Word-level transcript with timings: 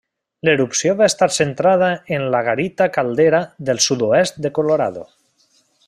L'erupció 0.47 0.93
va 1.01 1.09
estar 1.11 1.27
centrada 1.35 1.89
en 2.17 2.25
La 2.35 2.41
Garita 2.49 2.89
Caldera 2.97 3.43
del 3.69 3.83
sud-oest 3.89 4.43
de 4.47 4.53
Colorado. 4.61 5.07